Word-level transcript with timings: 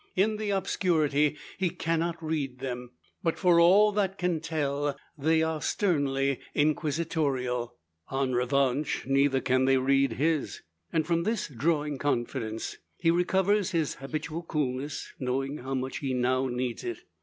In 0.15 0.37
the 0.37 0.49
obscurity 0.49 1.37
he 1.59 1.69
cannot 1.69 2.23
read 2.23 2.57
them, 2.57 2.89
but 3.21 3.37
for 3.37 3.59
all 3.59 3.91
that 3.91 4.17
can 4.17 4.39
tell 4.39 4.97
they 5.15 5.43
are 5.43 5.61
sternly 5.61 6.39
inquisitorial. 6.55 7.75
En 8.11 8.33
revanche, 8.33 9.05
neither 9.05 9.39
can 9.39 9.65
they 9.65 9.77
read 9.77 10.13
his; 10.13 10.63
and, 10.91 11.05
from 11.05 11.21
this 11.21 11.47
drawing 11.47 11.99
confidence, 11.99 12.77
he 12.97 13.11
recovers 13.11 13.73
his 13.73 13.93
habitual 13.93 14.41
coolness 14.41 15.13
knowing 15.19 15.59
how 15.59 15.75
much 15.75 15.97
he 15.99 16.15
now 16.15 16.47
needs 16.47 16.83
it. 16.83 17.01